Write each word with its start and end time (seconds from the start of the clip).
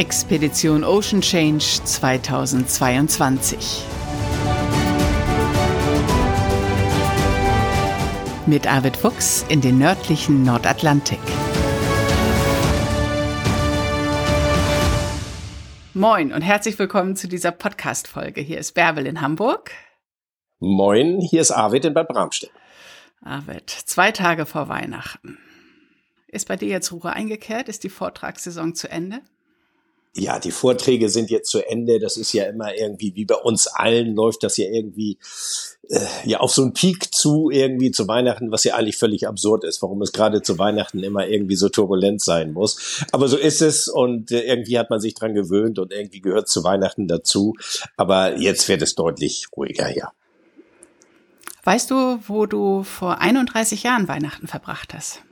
Expedition 0.00 0.82
Ocean 0.82 1.20
Change 1.20 1.84
2022. 1.84 3.84
Mit 8.46 8.66
Arvid 8.66 8.96
Fuchs 8.96 9.44
in 9.50 9.60
den 9.60 9.76
nördlichen 9.76 10.42
Nordatlantik. 10.42 11.18
Moin 15.92 16.32
und 16.32 16.40
herzlich 16.40 16.78
willkommen 16.78 17.14
zu 17.14 17.28
dieser 17.28 17.50
Podcast-Folge. 17.50 18.40
Hier 18.40 18.56
ist 18.56 18.72
Bärbel 18.72 19.06
in 19.06 19.20
Hamburg. 19.20 19.70
Moin, 20.60 21.20
hier 21.20 21.42
ist 21.42 21.50
Arvid 21.50 21.84
in 21.84 21.92
Bad 21.92 22.08
Bramstedt. 22.08 22.50
Arvid, 23.20 23.68
zwei 23.68 24.12
Tage 24.12 24.46
vor 24.46 24.70
Weihnachten. 24.70 25.36
Ist 26.26 26.48
bei 26.48 26.56
dir 26.56 26.68
jetzt 26.68 26.90
Ruhe 26.90 27.12
eingekehrt? 27.12 27.68
Ist 27.68 27.84
die 27.84 27.90
Vortragssaison 27.90 28.74
zu 28.74 28.90
Ende? 28.90 29.20
Ja, 30.16 30.40
die 30.40 30.50
Vorträge 30.50 31.08
sind 31.08 31.30
jetzt 31.30 31.50
zu 31.50 31.60
Ende. 31.60 32.00
Das 32.00 32.16
ist 32.16 32.32
ja 32.32 32.44
immer 32.44 32.74
irgendwie, 32.74 33.14
wie 33.14 33.24
bei 33.24 33.36
uns 33.36 33.68
allen, 33.68 34.16
läuft 34.16 34.42
das 34.42 34.56
ja 34.56 34.66
irgendwie 34.66 35.18
äh, 35.88 36.00
ja 36.24 36.40
auf 36.40 36.52
so 36.52 36.62
einen 36.62 36.72
Peak 36.72 37.14
zu, 37.14 37.48
irgendwie 37.50 37.92
zu 37.92 38.08
Weihnachten, 38.08 38.50
was 38.50 38.64
ja 38.64 38.74
eigentlich 38.74 38.96
völlig 38.96 39.28
absurd 39.28 39.62
ist, 39.62 39.82
warum 39.82 40.02
es 40.02 40.12
gerade 40.12 40.42
zu 40.42 40.58
Weihnachten 40.58 41.04
immer 41.04 41.28
irgendwie 41.28 41.54
so 41.54 41.68
turbulent 41.68 42.20
sein 42.20 42.52
muss. 42.52 43.04
Aber 43.12 43.28
so 43.28 43.36
ist 43.36 43.62
es 43.62 43.86
und 43.86 44.32
äh, 44.32 44.40
irgendwie 44.42 44.78
hat 44.78 44.90
man 44.90 45.00
sich 45.00 45.14
dran 45.14 45.34
gewöhnt 45.34 45.78
und 45.78 45.92
irgendwie 45.92 46.20
gehört 46.20 46.48
zu 46.48 46.64
Weihnachten 46.64 47.06
dazu. 47.06 47.54
Aber 47.96 48.36
jetzt 48.36 48.68
wird 48.68 48.82
es 48.82 48.96
deutlich 48.96 49.46
ruhiger, 49.56 49.94
ja. 49.96 50.12
Weißt 51.62 51.90
du, 51.90 52.18
wo 52.26 52.46
du 52.46 52.82
vor 52.82 53.20
31 53.20 53.82
Jahren 53.82 54.08
Weihnachten 54.08 54.46
verbracht 54.48 54.94
hast? 54.94 55.22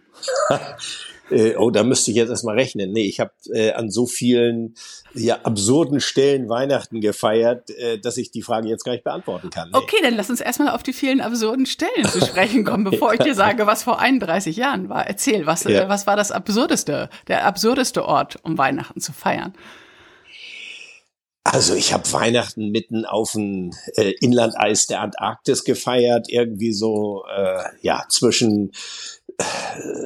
Äh, 1.31 1.57
oh, 1.57 1.71
da 1.71 1.83
müsste 1.83 2.11
ich 2.11 2.17
jetzt 2.17 2.31
erstmal 2.31 2.57
rechnen. 2.57 2.93
Nee, 2.93 3.07
ich 3.07 3.21
habe 3.21 3.33
äh, 3.53 3.73
an 3.73 3.91
so 3.91 4.07
vielen 4.07 4.75
ja, 5.15 5.39
absurden 5.43 6.01
Stellen 6.01 6.49
Weihnachten 6.49 7.01
gefeiert, 7.01 7.71
äh, 7.71 7.99
dass 7.99 8.17
ich 8.17 8.31
die 8.31 8.43
Frage 8.43 8.69
jetzt 8.69 8.85
gar 8.85 8.93
nicht 8.93 9.05
beantworten 9.05 9.51
kann. 9.51 9.71
Nee. 9.71 9.79
Okay, 9.79 9.97
dann 10.03 10.15
lass 10.15 10.31
uns 10.31 10.41
erstmal 10.41 10.71
auf 10.71 10.83
die 10.83 10.93
vielen 10.93 11.21
absurden 11.21 11.67
Stellen 11.67 12.07
zu 12.07 12.25
sprechen 12.25 12.65
kommen, 12.65 12.85
bevor 12.91 13.15
ich 13.15 13.21
dir 13.21 13.35
sage, 13.35 13.67
was 13.67 13.83
vor 13.83 13.99
31 13.99 14.57
Jahren 14.57 14.89
war. 14.89 15.07
Erzähl, 15.07 15.47
was, 15.47 15.65
ja. 15.65 15.83
äh, 15.83 15.89
was 15.89 16.07
war 16.07 16.17
das 16.17 16.33
absurdeste, 16.33 17.11
der 17.27 17.45
absurdeste 17.45 18.05
Ort, 18.05 18.39
um 18.43 18.57
Weihnachten 18.59 19.01
zu 19.01 19.13
feiern? 19.13 19.55
Also 21.51 21.75
ich 21.75 21.95
habe 21.95 22.13
Weihnachten 22.13 22.71
mitten 22.71 23.07
auf 23.07 23.33
dem 23.33 23.71
äh, 23.97 24.13
Inlandeis 24.21 24.87
der 24.87 25.01
Antarktis 25.01 25.65
gefeiert, 25.65 26.27
irgendwie 26.29 26.73
so 26.73 27.25
äh, 27.35 27.63
ja 27.81 28.05
zwischen 28.11 28.71
äh, 28.71 29.18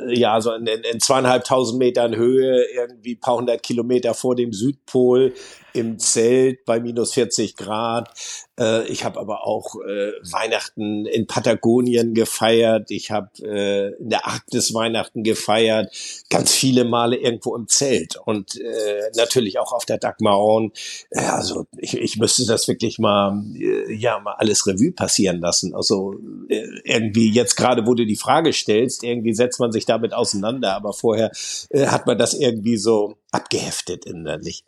ja, 0.09 0.41
so 0.41 0.53
in, 0.53 0.67
in 0.67 1.01
zweieinhalbtausend 1.01 1.79
Metern 1.79 2.17
Höhe, 2.17 2.65
irgendwie 2.75 3.15
paar 3.15 3.37
hundert 3.37 3.63
Kilometer 3.63 4.15
vor 4.15 4.37
dem 4.37 4.53
Südpol 4.53 5.35
im 5.75 5.99
Zelt 5.99 6.65
bei 6.65 6.81
minus 6.81 7.15
40 7.15 7.57
Grad. 7.57 8.11
Äh, 8.59 8.87
ich 8.89 9.05
habe 9.05 9.19
aber 9.19 9.47
auch 9.47 9.77
äh, 9.77 10.13
Weihnachten 10.31 11.07
in 11.07 11.27
Patagonien 11.27 12.15
gefeiert. 12.15 12.91
Ich 12.91 13.11
habe 13.11 13.31
äh, 13.43 13.95
in 14.01 14.11
der 14.11 14.27
Arktis 14.27 14.75
Weihnachten 14.75 15.23
gefeiert. 15.23 15.95
Ganz 16.31 16.53
viele 16.53 16.85
Male 16.85 17.17
irgendwo 17.17 17.57
im 17.57 17.69
Zelt 17.69 18.17
und 18.25 18.57
äh, 18.61 19.11
natürlich 19.17 19.59
auch 19.59 19.73
auf 19.73 19.85
der 19.85 19.99
Dagmaron. 19.99 20.73
Äh, 21.11 21.21
also 21.21 21.67
ich, 21.79 21.97
ich 21.97 22.19
müsste 22.19 22.47
das 22.47 22.69
wirklich 22.69 22.99
mal, 22.99 23.43
äh, 23.55 23.93
ja, 23.93 24.19
mal 24.21 24.35
alles 24.39 24.67
Revue 24.67 24.93
passieren 24.93 25.41
lassen. 25.41 25.75
Also 25.75 26.15
äh, 26.49 26.67
irgendwie 26.85 27.31
jetzt 27.31 27.57
gerade, 27.57 27.87
wo 27.87 27.95
du 27.95 28.05
die 28.07 28.17
Frage 28.17 28.53
stellst, 28.53 29.03
irgendwie 29.03 29.35
setzt 29.35 29.61
man 29.61 29.73
sich 29.73 29.87
damit 29.87 30.13
auseinander, 30.13 30.75
aber 30.75 30.93
vorher 30.93 31.31
äh, 31.71 31.87
hat 31.87 32.07
man 32.07 32.19
das 32.19 32.35
irgendwie 32.35 32.77
so 32.77 33.15
abgeheftet 33.31 34.05
innerlich. 34.05 34.65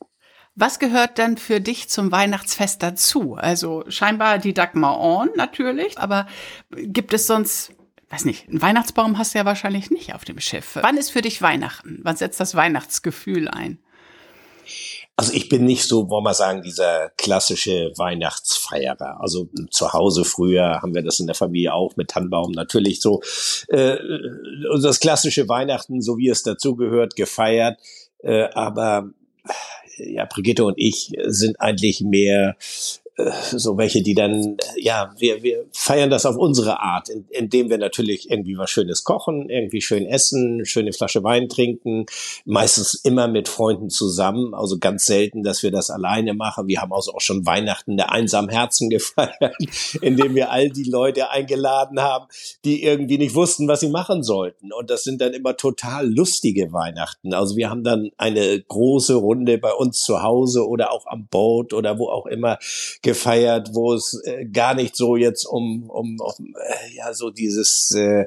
Was 0.57 0.79
gehört 0.79 1.19
denn 1.19 1.37
für 1.37 1.61
dich 1.61 1.89
zum 1.89 2.13
Weihnachtsfest 2.13 2.83
dazu? 2.83 3.35
Also 3.35 3.85
scheinbar 3.89 4.39
die 4.39 4.55
Dagmar 4.55 5.01
On 5.01 5.29
natürlich, 5.35 5.99
aber 5.99 6.27
gibt 6.71 7.13
es 7.13 7.27
sonst, 7.27 7.73
weiß 8.11 8.25
nicht, 8.25 8.49
einen 8.49 8.63
Weihnachtsbaum 8.63 9.19
hast 9.19 9.35
du 9.35 9.39
ja 9.39 9.45
wahrscheinlich 9.45 9.91
nicht 9.91 10.15
auf 10.15 10.25
dem 10.25 10.39
Schiff. 10.39 10.79
Wann 10.81 10.97
ist 10.97 11.11
für 11.11 11.23
dich 11.23 11.43
Weihnachten? 11.43 12.01
Wann 12.05 12.17
setzt 12.17 12.39
das 12.39 12.55
Weihnachtsgefühl 12.55 13.49
ein? 13.49 13.81
Also 15.17 15.33
ich 15.33 15.49
bin 15.49 15.65
nicht 15.65 15.85
so, 15.85 16.09
wollen 16.09 16.25
wir 16.25 16.35
sagen, 16.35 16.63
dieser 16.63 17.11
klassische 17.11 17.93
Weihnachtsfeierer. 17.97 19.21
Also 19.21 19.49
zu 19.71 19.93
Hause 19.93 20.25
früher 20.25 20.81
haben 20.83 20.95
wir 20.95 21.03
das 21.03 21.21
in 21.21 21.27
der 21.27 21.37
Familie 21.37 21.73
auch 21.73 21.97
mit 21.97 22.11
Tannenbaum 22.11 22.53
natürlich 22.53 23.01
so 23.01 23.23
äh, 23.69 23.97
das 24.81 24.99
klassische 24.99 25.49
Weihnachten, 25.49 26.01
so 26.01 26.17
wie 26.17 26.29
es 26.29 26.43
dazugehört, 26.43 27.15
gefeiert. 27.15 27.79
Äh, 28.23 28.49
aber 28.55 29.11
ja, 29.99 30.25
Brigitte 30.25 30.65
und 30.65 30.75
ich 30.77 31.13
sind 31.27 31.61
eigentlich 31.61 32.01
mehr 32.01 32.57
so 33.17 33.79
welche, 33.79 34.03
die 34.03 34.15
dann, 34.15 34.57
ja, 34.77 35.15
wir, 35.19 35.43
wir 35.43 35.67
feiern 35.73 36.11
das 36.11 36.27
auf 36.27 36.37
unsere 36.37 36.81
Art, 36.81 37.09
in, 37.09 37.25
indem 37.31 37.71
wir 37.71 37.79
natürlich 37.79 38.29
irgendwie 38.29 38.59
was 38.59 38.71
Schönes 38.71 39.05
kochen, 39.05 39.49
irgendwie 39.49 39.81
schön 39.81 40.05
essen, 40.05 40.65
schöne 40.65 40.93
Flasche 40.93 41.23
Wein 41.23 41.49
trinken, 41.49 42.07
meistens 42.45 42.95
immer 42.95 43.29
mit 43.29 43.49
Freunden 43.49 43.89
zusammen, 43.89 44.53
also 44.53 44.79
ganz 44.79 45.07
selten, 45.07 45.45
dass 45.45 45.63
wir 45.63 45.71
das 45.71 45.91
alleine 45.91 46.35
machen. 46.35 46.67
Wir 46.67 46.81
haben 46.81 46.93
also 46.93 47.15
auch 47.15 47.21
schon 47.21 47.47
Weihnachten 47.47 47.97
der 47.97 48.11
einsamen 48.11 48.51
Herzen 48.51 48.91
gefeiert, 48.91 49.55
indem 50.01 50.35
wir 50.35 50.51
all 50.51 50.71
die 50.71 50.91
Leute 50.91 51.31
eingeladen 51.31 52.01
haben, 52.01 52.27
die 52.65 52.83
irgendwie 52.83 53.19
nicht 53.19 53.37
wussten, 53.37 53.69
was 53.69 53.81
sie 53.81 53.91
machen 53.91 54.25
sollten. 54.25 54.73
Und 54.73 54.91
das 54.91 55.05
sind 55.05 55.21
dann 55.21 55.35
immer 55.35 55.57
total 55.57 56.13
lustige 56.13 56.73
Weihnachten. 56.73 57.33
Also 57.33 57.57
wir 57.57 57.71
haben 57.71 57.85
dann 57.85 58.11
eine 58.17 58.61
große 58.61 59.15
Runde 59.15 59.59
bei 59.59 59.73
uns 59.73 60.01
zu 60.01 60.23
Hause 60.23 60.67
oder 60.67 60.91
auch 60.91 61.07
am 61.07 61.29
Boot 61.29 61.73
oder 61.73 61.99
wo 61.99 62.09
auch 62.09 62.27
immer 62.27 62.59
gefeiert, 63.05 63.71
wo 63.75 63.93
es 63.93 64.21
äh, 64.25 64.47
gar 64.47 64.75
nicht 64.75 64.97
so 64.97 65.15
jetzt 65.15 65.45
um, 65.45 65.89
um, 65.89 66.19
um 66.19 66.55
äh, 66.57 66.97
ja 66.97 67.15
so 67.15 67.31
dieses 67.31 67.93
äh, 67.93 68.25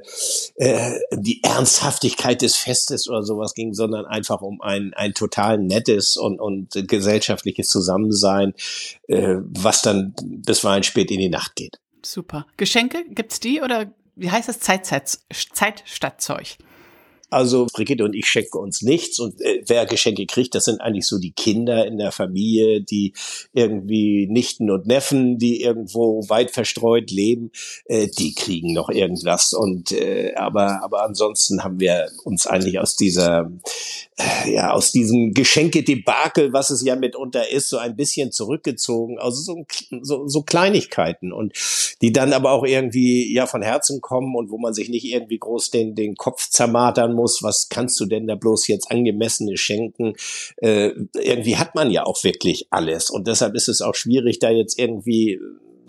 äh, 0.55 0.99
die 1.11 1.43
Ernsthaftigkeit 1.43 2.41
des 2.41 2.55
Festes 2.55 3.09
oder 3.09 3.23
sowas 3.23 3.53
ging, 3.55 3.73
sondern 3.73 4.05
einfach 4.05 4.41
um 4.41 4.61
ein 4.61 4.93
ein 4.93 5.13
total 5.13 5.57
nettes 5.57 6.16
und 6.16 6.39
und 6.39 6.87
gesellschaftliches 6.87 7.67
Zusammensein, 7.67 8.53
äh, 9.07 9.37
was 9.41 9.81
dann 9.81 10.13
bisweilen 10.21 10.83
spät 10.83 11.11
in 11.11 11.19
die 11.19 11.29
Nacht 11.29 11.55
geht. 11.55 11.79
Super. 12.05 12.45
Geschenke 12.55 13.03
gibt's 13.09 13.39
die 13.39 13.61
oder 13.61 13.91
wie 14.16 14.31
heißt 14.31 14.47
das 14.47 14.59
Zeit, 14.59 14.85
Zeit, 14.85 15.19
Zeit 15.53 15.83
statt 15.85 16.21
Zeug? 16.21 16.57
Also 17.29 17.67
Brigitte 17.73 18.05
und 18.05 18.15
ich 18.15 18.27
schenken 18.27 18.57
uns 18.57 18.81
nichts 18.81 19.19
und 19.19 19.41
äh, 19.41 19.61
wer 19.67 19.85
Geschenke 19.85 20.25
kriegt, 20.25 20.55
das 20.55 20.63
sind 20.63 20.79
eigentlich 20.79 21.07
so 21.07 21.19
die 21.19 21.33
Kinder 21.33 21.85
in 21.85 21.97
der 21.97 22.13
Familie, 22.13 22.81
die 22.81 23.11
irgendwie 23.51 24.27
Nichten 24.27 24.71
und 24.71 24.88
Neffen, 24.88 25.37
die 25.37 25.61
irgendwo 25.61 26.23
weit 26.29 26.51
verstreut 26.51 27.11
leben, 27.11 27.51
äh, 27.85 28.07
die 28.07 28.33
kriegen 28.33 28.71
noch 28.71 28.89
irgendwas 28.89 29.51
und 29.51 29.91
äh, 29.91 30.35
aber 30.35 30.81
aber 30.83 31.03
ansonsten 31.03 31.66
haben 31.66 31.81
wir 31.81 32.07
uns 32.23 32.47
eigentlich 32.47 32.79
aus 32.79 32.95
dieser 32.95 33.51
äh, 34.16 34.53
ja 34.53 34.71
aus 34.71 34.93
diesem 34.93 35.33
Geschenkedebakel, 35.33 36.53
was 36.53 36.69
es 36.69 36.81
ja 36.81 36.95
mitunter 36.95 37.51
ist, 37.51 37.67
so 37.67 37.77
ein 37.77 37.97
bisschen 37.97 38.31
zurückgezogen, 38.31 39.19
also 39.19 39.41
so, 39.41 39.66
so, 40.01 40.29
so 40.29 40.43
Kleinigkeiten 40.43 41.33
und 41.33 41.51
die 42.01 42.13
dann 42.13 42.31
aber 42.31 42.51
auch 42.51 42.63
irgendwie 42.63 43.33
ja 43.33 43.47
von 43.47 43.61
Herzen 43.61 43.99
kommen 43.99 44.33
und 44.33 44.49
wo 44.49 44.57
man 44.57 44.73
sich 44.73 44.87
nicht 44.87 45.03
irgendwie 45.03 45.39
groß 45.39 45.71
den 45.71 45.93
den 45.93 46.16
Kopf 46.16 46.49
zermartern 46.49 47.16
muss, 47.17 47.44
was 47.44 47.67
kannst 47.69 48.00
du 48.00 48.05
denn 48.05 48.28
da 48.28 48.35
bloß 48.35 48.67
jetzt 48.67 48.89
angemessene 48.89 49.57
schenken? 49.57 50.13
Äh, 50.57 50.91
irgendwie 51.13 51.57
hat 51.57 51.75
man 51.75 51.91
ja 51.91 52.05
auch 52.05 52.23
wirklich 52.23 52.67
alles 52.69 53.09
und 53.09 53.28
deshalb 53.28 53.55
ist 53.55 53.67
es 53.67 53.81
auch 53.81 53.95
schwierig, 53.95 54.39
da 54.39 54.50
jetzt 54.50 54.79
irgendwie 54.79 55.39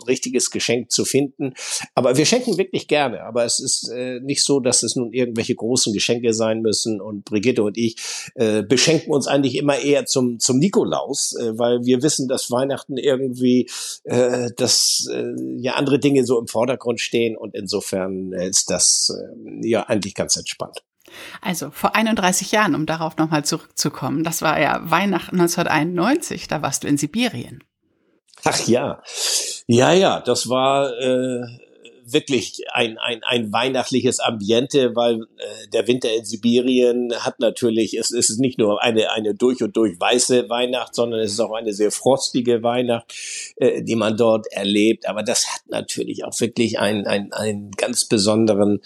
richtiges 0.07 0.51
Geschenk 0.51 0.91
zu 0.91 1.05
finden. 1.05 1.53
Aber 1.95 2.17
wir 2.17 2.25
schenken 2.25 2.57
wirklich 2.57 2.87
gerne. 2.87 3.23
Aber 3.23 3.45
es 3.45 3.59
ist 3.59 3.89
äh, 3.89 4.19
nicht 4.19 4.43
so, 4.43 4.59
dass 4.59 4.83
es 4.83 4.95
nun 4.95 5.13
irgendwelche 5.13 5.55
großen 5.55 5.93
Geschenke 5.93 6.33
sein 6.33 6.61
müssen. 6.61 7.01
Und 7.01 7.25
Brigitte 7.25 7.63
und 7.63 7.77
ich 7.77 7.95
äh, 8.35 8.63
beschenken 8.63 9.13
uns 9.13 9.27
eigentlich 9.27 9.55
immer 9.55 9.79
eher 9.79 10.05
zum, 10.05 10.39
zum 10.39 10.59
Nikolaus, 10.59 11.35
äh, 11.35 11.57
weil 11.57 11.85
wir 11.85 12.01
wissen, 12.03 12.27
dass 12.27 12.51
Weihnachten 12.51 12.97
irgendwie, 12.97 13.69
äh, 14.03 14.49
dass 14.55 15.07
äh, 15.11 15.33
ja 15.57 15.73
andere 15.73 15.99
Dinge 15.99 16.25
so 16.25 16.39
im 16.39 16.47
Vordergrund 16.47 16.99
stehen. 16.99 17.37
Und 17.37 17.55
insofern 17.55 18.33
ist 18.33 18.69
das 18.69 19.15
äh, 19.15 19.67
ja 19.67 19.83
eigentlich 19.83 20.15
ganz 20.15 20.35
entspannt. 20.35 20.83
Also 21.41 21.71
vor 21.71 21.95
31 21.95 22.51
Jahren, 22.51 22.75
um 22.75 22.85
darauf 22.85 23.17
nochmal 23.17 23.45
zurückzukommen, 23.45 24.23
das 24.23 24.41
war 24.41 24.59
ja 24.59 24.81
Weihnachten 24.83 25.39
1991, 25.39 26.47
da 26.47 26.61
warst 26.61 26.83
du 26.83 26.87
in 26.87 26.97
Sibirien. 26.97 27.63
Ach 28.43 28.67
ja, 28.67 29.01
ja, 29.67 29.91
ja, 29.91 30.21
das 30.21 30.49
war 30.49 30.97
äh, 30.97 31.41
wirklich 32.13 32.61
ein, 32.73 32.97
ein, 32.97 33.21
ein 33.23 33.51
weihnachtliches 33.51 34.19
Ambiente, 34.19 34.95
weil 34.95 35.23
äh, 35.37 35.67
der 35.73 35.87
Winter 35.87 36.13
in 36.13 36.25
Sibirien 36.25 37.13
hat 37.19 37.39
natürlich, 37.39 37.97
es, 37.97 38.11
es 38.11 38.29
ist 38.29 38.39
nicht 38.39 38.57
nur 38.57 38.81
eine, 38.81 39.11
eine 39.11 39.35
durch 39.35 39.61
und 39.61 39.75
durch 39.75 39.99
weiße 39.99 40.49
Weihnacht, 40.49 40.95
sondern 40.95 41.19
es 41.19 41.33
ist 41.33 41.39
auch 41.39 41.53
eine 41.53 41.73
sehr 41.73 41.91
frostige 41.91 42.63
Weihnacht, 42.63 43.13
äh, 43.57 43.83
die 43.83 43.95
man 43.95 44.17
dort 44.17 44.47
erlebt. 44.51 45.07
Aber 45.07 45.23
das 45.23 45.47
hat 45.47 45.61
natürlich 45.67 46.23
auch 46.25 46.39
wirklich 46.39 46.79
einen, 46.79 47.05
einen, 47.07 47.33
einen 47.33 47.71
ganz 47.71 48.05
besonderen 48.05 48.81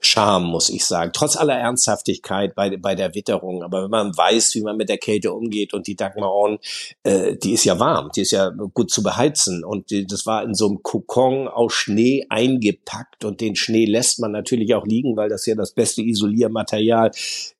Charme, 0.00 0.44
muss 0.44 0.70
ich 0.70 0.86
sagen. 0.86 1.10
Trotz 1.12 1.36
aller 1.36 1.54
Ernsthaftigkeit 1.54 2.54
bei, 2.54 2.76
bei 2.76 2.94
der 2.94 3.14
Witterung. 3.14 3.62
Aber 3.62 3.84
wenn 3.84 3.90
man 3.90 4.16
weiß, 4.16 4.54
wie 4.54 4.62
man 4.62 4.76
mit 4.78 4.88
der 4.88 4.96
Kälte 4.96 5.32
umgeht 5.32 5.74
und 5.74 5.86
die 5.86 5.94
Dagmar 5.94 6.34
On, 6.34 6.58
äh, 7.02 7.36
die 7.36 7.52
ist 7.52 7.64
ja 7.64 7.78
warm, 7.78 8.10
die 8.16 8.22
ist 8.22 8.30
ja 8.30 8.48
gut 8.48 8.90
zu 8.90 9.02
beheizen. 9.02 9.62
Und 9.62 9.90
die, 9.90 10.06
das 10.06 10.24
war 10.24 10.42
in 10.42 10.54
so 10.54 10.68
einem 10.68 10.82
Kokon 10.82 11.48
aus 11.48 11.74
Schnee 11.74 12.24
eingepackt 12.30 13.24
und 13.24 13.42
den 13.42 13.56
Schnee 13.56 13.84
lässt 13.84 14.20
man 14.20 14.32
natürlich 14.32 14.74
auch 14.74 14.86
liegen, 14.86 15.16
weil 15.16 15.28
das 15.28 15.44
ja 15.44 15.54
das 15.54 15.72
beste 15.72 16.00
Isoliermaterial 16.00 17.10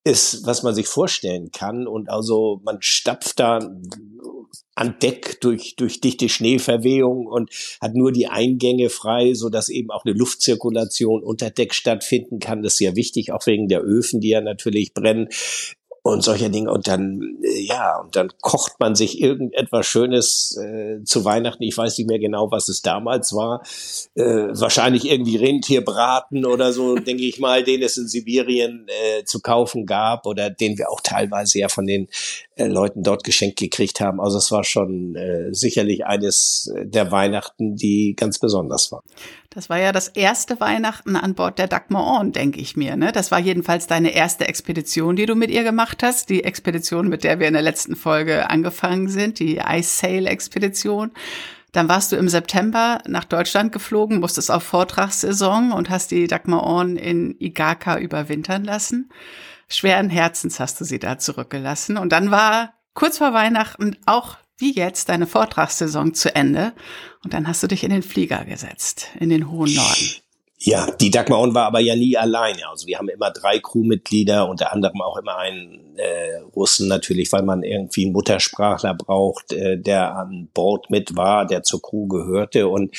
ist, 0.03 0.47
was 0.47 0.63
man 0.63 0.75
sich 0.75 0.89
vorstellen 0.89 1.51
kann. 1.53 1.87
Und 1.87 2.09
also 2.09 2.61
man 2.65 2.79
stapft 2.81 3.39
da 3.39 3.61
an 4.75 4.97
Deck 5.03 5.41
durch, 5.41 5.77
durch 5.77 6.01
dichte 6.01 6.29
Schneeverwehung 6.29 7.27
und 7.27 7.51
hat 7.81 7.95
nur 7.95 8.13
die 8.13 8.29
Eingänge 8.29 8.89
frei, 8.89 9.35
so 9.35 9.49
dass 9.49 9.69
eben 9.69 9.91
auch 9.91 10.05
eine 10.05 10.15
Luftzirkulation 10.15 11.23
unter 11.23 11.51
Deck 11.51 11.75
stattfinden 11.75 12.39
kann. 12.39 12.63
Das 12.63 12.75
ist 12.75 12.81
ja 12.81 12.97
wichtig, 12.97 13.33
auch 13.33 13.47
wegen 13.47 13.69
der 13.69 13.83
Öfen, 13.83 14.21
die 14.21 14.29
ja 14.29 14.41
natürlich 14.41 14.95
brennen 14.95 15.29
und 16.03 16.23
solche 16.23 16.51
Dinge. 16.51 16.71
Und 16.71 16.89
dann, 16.89 17.39
äh, 17.43 17.61
ja, 17.61 17.99
und 18.01 18.17
dann 18.17 18.31
kocht 18.41 18.81
man 18.81 18.95
sich 18.95 19.21
irgendetwas 19.21 19.87
Schönes 19.87 20.57
äh, 20.57 21.03
zu 21.05 21.25
Weihnachten. 21.25 21.63
Ich 21.63 21.77
weiß 21.77 21.99
nicht 21.99 22.07
mehr 22.07 22.19
genau, 22.19 22.51
was 22.51 22.69
es 22.69 22.83
damals 22.83 23.35
war. 23.35 23.63
Äh, 24.15 24.49
wahrscheinlich 24.53 25.11
irgendwie 25.11 25.37
Rentierbraten 25.37 26.47
oder 26.47 26.73
so, 26.73 26.95
denke 26.97 27.25
ich 27.25 27.39
mal, 27.39 27.63
den 27.63 27.83
es 27.83 27.97
in 27.97 28.09
Sibirien 28.09 28.87
äh, 28.89 29.25
zu 29.25 29.41
kaufen 29.41 29.87
gab 29.87 30.27
oder 30.27 30.51
den 30.51 30.79
wir 30.79 30.91
auch 30.91 31.01
teilweise 31.01 31.59
ja 31.59 31.69
von 31.69 31.87
den 31.87 32.09
äh, 32.57 32.67
Leuten 32.67 33.03
dort 33.03 33.25
geschenkt 33.25 33.59
gekriegt 33.59 34.01
haben. 34.01 34.21
Also 34.21 34.39
es 34.39 34.51
war 34.51 34.65
schon 34.65 35.17
äh, 35.17 35.53
sicherlich 35.53 36.07
eines 36.07 36.73
der 36.83 37.11
Weihnachten, 37.13 37.77
die 37.77 38.15
ganz 38.17 38.39
besonders 38.39 38.91
waren. 38.93 39.05
Das 39.53 39.69
war 39.69 39.81
ja 39.81 39.91
das 39.91 40.07
erste 40.07 40.61
Weihnachten 40.61 41.17
an 41.17 41.35
Bord 41.35 41.59
der 41.59 41.67
Dagmar 41.67 42.21
On, 42.21 42.31
denke 42.31 42.61
ich 42.61 42.77
mir. 42.77 42.95
Ne? 42.95 43.11
Das 43.11 43.33
war 43.33 43.41
jedenfalls 43.41 43.89
deine 43.89 44.11
erste 44.11 44.47
Expedition, 44.47 45.17
die 45.17 45.27
du 45.27 45.35
mit 45.35 45.51
ihr 45.51 45.65
gemacht 45.65 46.05
hast. 46.05 46.31
Die 46.31 46.45
Expedition, 46.45 47.09
mit 47.09 47.25
der 47.25 47.41
wir 47.41 47.49
in 47.49 47.55
der 47.55 47.63
letzten 47.63 47.97
Folge 47.97 48.49
angefangen 48.49 49.09
sind, 49.09 49.41
die 49.41 49.57
Ice 49.57 49.99
Sail 49.99 50.29
Expedition. 50.29 51.11
Dann 51.73 51.89
warst 51.89 52.13
du 52.13 52.17
im 52.17 52.29
September 52.29 53.03
nach 53.09 53.25
Deutschland 53.25 53.73
geflogen, 53.73 54.21
musstest 54.21 54.53
auf 54.53 54.63
Vortragssaison 54.63 55.73
und 55.73 55.91
hast 55.91 56.13
die 56.13 56.29
Dagmar 56.29 56.65
On 56.65 56.95
in 56.95 57.35
Igaka 57.41 57.99
überwintern 57.99 58.63
lassen. 58.63 59.11
Schweren 59.69 60.11
Herzens 60.11 60.61
hast 60.61 60.81
du 60.81 60.85
sie 60.85 61.01
da 61.01 61.19
zurückgelassen. 61.19 61.97
Und 61.97 62.13
dann 62.13 62.31
war 62.31 62.75
kurz 62.95 63.19
vor 63.19 63.35
Weihnachten 63.35 63.97
auch 64.07 64.37
wie 64.61 64.75
jetzt 64.75 65.09
deine 65.09 65.27
Vortragssaison 65.27 66.15
zu 66.15 66.35
Ende 66.35 66.73
und 67.25 67.35
dann 67.35 67.49
hast 67.49 67.63
du 67.63 67.67
dich 67.67 67.85
in 67.85 67.91
den 67.91 68.03
Flieger 68.03 68.45
gesetzt, 68.45 69.09
in 69.19 69.31
den 69.31 69.51
hohen 69.51 69.75
Norden. 69.75 70.09
Ja, 70.63 70.91
die 70.91 71.11
Dagmar 71.11 71.41
On 71.41 71.55
war 71.55 71.65
aber 71.65 71.81
ja 71.81 71.97
nie 71.97 72.19
alleine. 72.19 72.69
Also 72.69 72.87
wir 72.87 72.99
haben 72.99 73.09
immer 73.09 73.31
drei 73.31 73.61
Crewmitglieder, 73.61 74.47
unter 74.47 74.75
anderem 74.75 75.01
auch 75.01 75.17
immer 75.17 75.39
einen 75.39 75.97
äh, 75.97 76.37
Russen 76.55 76.87
natürlich, 76.87 77.33
weil 77.33 77.43
man 77.43 77.63
irgendwie 77.63 78.05
einen 78.05 78.13
Muttersprachler 78.13 78.95
braucht, 78.95 79.53
äh, 79.53 79.79
der 79.79 80.15
an 80.17 80.51
Bord 80.53 80.91
mit 80.91 81.17
war, 81.17 81.47
der 81.47 81.63
zur 81.63 81.81
Crew 81.81 82.09
gehörte. 82.09 82.69
Und 82.69 82.95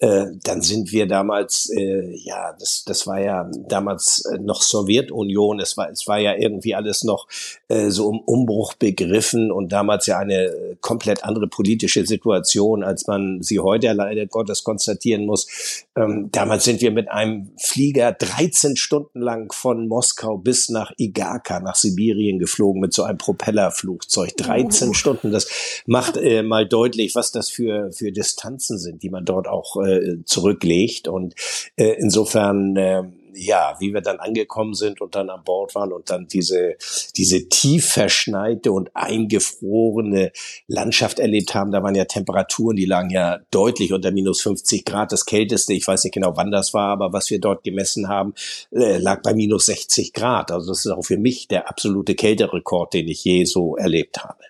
äh, 0.00 0.26
dann 0.42 0.60
sind 0.60 0.92
wir 0.92 1.06
damals, 1.06 1.70
äh, 1.70 2.14
ja, 2.16 2.54
das, 2.58 2.84
das 2.84 3.06
war 3.06 3.18
ja 3.18 3.50
damals 3.66 4.22
äh, 4.26 4.38
noch 4.38 4.60
Sowjetunion. 4.60 5.58
Es 5.60 5.78
war, 5.78 5.90
es 5.90 6.06
war 6.06 6.18
ja 6.18 6.34
irgendwie 6.34 6.74
alles 6.74 7.02
noch 7.02 7.28
äh, 7.68 7.88
so 7.88 8.08
um 8.08 8.20
Umbruch 8.20 8.74
begriffen 8.74 9.50
und 9.50 9.72
damals 9.72 10.06
ja 10.06 10.18
eine 10.18 10.76
komplett 10.82 11.24
andere 11.24 11.48
politische 11.48 12.04
Situation, 12.04 12.84
als 12.84 13.06
man 13.06 13.42
sie 13.42 13.58
heute 13.58 13.90
leider 13.92 14.26
Gottes 14.26 14.64
konstatieren 14.64 15.24
muss. 15.24 15.84
Ähm, 15.96 16.28
damals 16.30 16.64
sind 16.64 16.82
wir 16.82 16.90
mit 16.90 17.05
mit 17.06 17.12
einem 17.12 17.50
Flieger 17.56 18.12
13 18.12 18.76
Stunden 18.76 19.20
lang 19.20 19.52
von 19.52 19.86
Moskau 19.86 20.38
bis 20.38 20.68
nach 20.70 20.92
Igaka, 20.98 21.60
nach 21.60 21.76
Sibirien 21.76 22.40
geflogen 22.40 22.80
mit 22.80 22.92
so 22.92 23.04
einem 23.04 23.18
Propellerflugzeug. 23.18 24.36
13 24.36 24.88
oh. 24.88 24.92
Stunden. 24.92 25.30
Das 25.30 25.46
macht 25.86 26.16
äh, 26.16 26.42
mal 26.42 26.66
deutlich, 26.66 27.14
was 27.14 27.30
das 27.30 27.48
für, 27.48 27.92
für 27.92 28.10
Distanzen 28.10 28.78
sind, 28.78 29.04
die 29.04 29.10
man 29.10 29.24
dort 29.24 29.46
auch 29.46 29.76
äh, 29.76 30.24
zurücklegt. 30.24 31.06
Und 31.06 31.34
äh, 31.76 31.94
insofern 31.98 32.76
äh, 32.76 33.04
ja, 33.36 33.76
wie 33.78 33.92
wir 33.92 34.00
dann 34.00 34.18
angekommen 34.18 34.74
sind 34.74 35.00
und 35.00 35.14
dann 35.14 35.30
an 35.30 35.44
Bord 35.44 35.74
waren 35.74 35.92
und 35.92 36.10
dann 36.10 36.26
diese, 36.26 36.76
diese 37.16 37.48
tief 37.48 37.88
verschneite 37.88 38.72
und 38.72 38.90
eingefrorene 38.94 40.32
Landschaft 40.66 41.18
erlebt 41.18 41.54
haben, 41.54 41.70
da 41.70 41.82
waren 41.82 41.94
ja 41.94 42.04
Temperaturen, 42.04 42.76
die 42.76 42.86
lagen 42.86 43.10
ja 43.10 43.40
deutlich 43.50 43.92
unter 43.92 44.10
minus 44.10 44.40
50 44.42 44.84
Grad. 44.84 45.12
Das 45.12 45.26
kälteste, 45.26 45.74
ich 45.74 45.86
weiß 45.86 46.04
nicht 46.04 46.14
genau, 46.14 46.36
wann 46.36 46.50
das 46.50 46.74
war, 46.74 46.90
aber 46.90 47.12
was 47.12 47.30
wir 47.30 47.40
dort 47.40 47.64
gemessen 47.64 48.08
haben, 48.08 48.34
äh, 48.72 48.98
lag 48.98 49.22
bei 49.22 49.34
minus 49.34 49.66
60 49.66 50.12
Grad. 50.12 50.50
Also 50.50 50.70
das 50.70 50.84
ist 50.84 50.92
auch 50.92 51.04
für 51.04 51.18
mich 51.18 51.48
der 51.48 51.68
absolute 51.68 52.14
Kälterekord, 52.14 52.94
den 52.94 53.08
ich 53.08 53.24
je 53.24 53.44
so 53.44 53.76
erlebt 53.76 54.24
habe. 54.24 54.44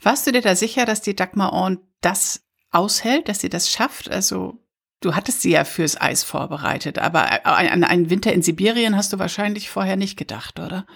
Warst 0.00 0.26
du 0.26 0.32
dir 0.32 0.42
da 0.42 0.54
sicher, 0.54 0.86
dass 0.86 1.00
die 1.00 1.16
Dagmar 1.16 1.52
On 1.52 1.78
das 2.00 2.42
aushält, 2.70 3.28
dass 3.28 3.40
sie 3.40 3.48
das 3.48 3.70
schafft? 3.70 4.10
Also 4.10 4.58
Du 5.02 5.14
hattest 5.14 5.42
sie 5.42 5.50
ja 5.50 5.64
fürs 5.64 6.00
Eis 6.00 6.24
vorbereitet, 6.24 6.98
aber 6.98 7.44
an 7.44 7.84
einen 7.84 8.08
Winter 8.08 8.32
in 8.32 8.42
Sibirien 8.42 8.96
hast 8.96 9.12
du 9.12 9.18
wahrscheinlich 9.18 9.68
vorher 9.68 9.96
nicht 9.96 10.16
gedacht, 10.16 10.58
oder? 10.58 10.86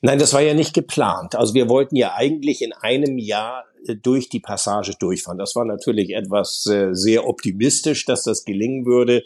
Nein, 0.00 0.18
das 0.18 0.32
war 0.32 0.40
ja 0.40 0.54
nicht 0.54 0.74
geplant. 0.74 1.34
Also 1.34 1.54
wir 1.54 1.68
wollten 1.68 1.96
ja 1.96 2.14
eigentlich 2.14 2.62
in 2.62 2.72
einem 2.72 3.18
Jahr 3.18 3.64
durch 4.02 4.28
die 4.28 4.40
Passage 4.40 4.94
durchfahren. 4.98 5.38
Das 5.38 5.54
war 5.54 5.64
natürlich 5.64 6.10
etwas 6.10 6.66
äh, 6.66 6.94
sehr 6.94 7.26
optimistisch, 7.26 8.04
dass 8.04 8.24
das 8.24 8.44
gelingen 8.44 8.86
würde. 8.86 9.24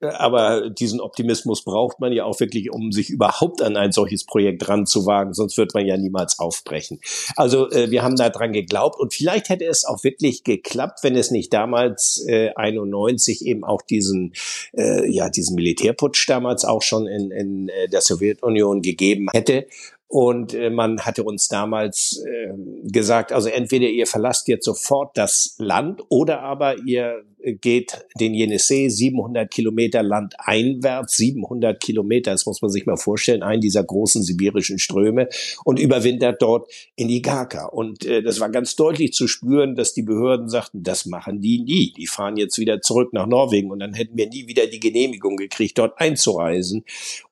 Äh, 0.00 0.06
aber 0.06 0.70
diesen 0.70 1.00
Optimismus 1.00 1.64
braucht 1.64 2.00
man 2.00 2.12
ja 2.12 2.24
auch 2.24 2.40
wirklich, 2.40 2.70
um 2.70 2.92
sich 2.92 3.10
überhaupt 3.10 3.62
an 3.62 3.76
ein 3.76 3.92
solches 3.92 4.24
Projekt 4.24 4.68
ranzuwagen. 4.68 5.34
Sonst 5.34 5.56
wird 5.56 5.74
man 5.74 5.86
ja 5.86 5.96
niemals 5.96 6.38
aufbrechen. 6.38 7.00
Also 7.36 7.70
äh, 7.70 7.90
wir 7.90 8.02
haben 8.02 8.16
da 8.16 8.30
dran 8.30 8.52
geglaubt 8.52 8.98
und 8.98 9.14
vielleicht 9.14 9.48
hätte 9.48 9.66
es 9.66 9.84
auch 9.84 10.02
wirklich 10.04 10.44
geklappt, 10.44 11.00
wenn 11.02 11.16
es 11.16 11.30
nicht 11.30 11.52
damals 11.52 12.24
äh, 12.26 12.50
91 12.56 13.46
eben 13.46 13.64
auch 13.64 13.82
diesen, 13.82 14.32
äh, 14.76 15.10
ja, 15.10 15.28
diesen 15.28 15.54
Militärputsch 15.54 16.28
damals 16.28 16.64
auch 16.64 16.82
schon 16.82 17.06
in, 17.06 17.30
in 17.30 17.68
äh, 17.68 17.88
der 17.88 18.00
Sowjetunion 18.00 18.82
gegeben 18.82 19.28
hätte. 19.32 19.66
Und 20.12 20.54
äh, 20.54 20.70
man 20.70 21.02
hatte 21.02 21.22
uns 21.22 21.46
damals 21.46 22.20
äh, 22.26 22.52
gesagt, 22.82 23.30
also 23.30 23.48
entweder 23.48 23.86
ihr 23.86 24.08
verlasst 24.08 24.48
jetzt 24.48 24.64
sofort 24.64 25.16
das 25.16 25.54
Land 25.58 26.02
oder 26.08 26.42
aber 26.42 26.78
ihr 26.78 27.22
geht 27.44 28.04
den 28.18 28.34
Jenissee 28.34 28.88
700 28.88 29.48
Kilometer 29.48 30.02
Land 30.02 30.34
einwärts, 30.38 31.16
700 31.16 31.80
Kilometer, 31.80 32.32
das 32.32 32.44
muss 32.44 32.60
man 32.60 32.72
sich 32.72 32.86
mal 32.86 32.96
vorstellen, 32.96 33.44
einen 33.44 33.60
dieser 33.60 33.84
großen 33.84 34.24
sibirischen 34.24 34.80
Ströme 34.80 35.28
und 35.64 35.78
überwintert 35.78 36.42
dort 36.42 36.68
in 36.96 37.08
Igaka. 37.08 37.66
Und 37.66 38.04
äh, 38.04 38.20
das 38.20 38.40
war 38.40 38.50
ganz 38.50 38.74
deutlich 38.74 39.12
zu 39.12 39.28
spüren, 39.28 39.76
dass 39.76 39.94
die 39.94 40.02
Behörden 40.02 40.48
sagten, 40.48 40.82
das 40.82 41.06
machen 41.06 41.40
die 41.40 41.62
nie. 41.62 41.92
Die 41.96 42.08
fahren 42.08 42.36
jetzt 42.36 42.58
wieder 42.58 42.80
zurück 42.80 43.12
nach 43.12 43.28
Norwegen 43.28 43.70
und 43.70 43.78
dann 43.78 43.94
hätten 43.94 44.18
wir 44.18 44.28
nie 44.28 44.48
wieder 44.48 44.66
die 44.66 44.80
Genehmigung 44.80 45.36
gekriegt, 45.36 45.78
dort 45.78 46.00
einzureisen. 46.00 46.84